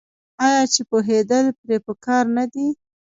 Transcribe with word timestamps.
آیا 0.45 0.63
چې 0.73 0.81
پوهیدل 0.89 1.45
پرې 1.59 1.77
پکار 1.85 2.25
نه 2.37 2.45
دي؟ 2.53 2.67